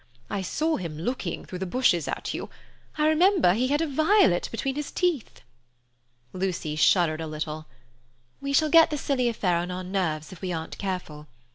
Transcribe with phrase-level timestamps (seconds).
[0.31, 2.49] I saw him looking through the bushes at you,
[2.97, 5.41] remember he had a violet between his teeth."
[6.33, 7.67] Lucy shuddered a little.
[8.41, 11.27] "We shall get the silly affair on our nerves if we aren't careful.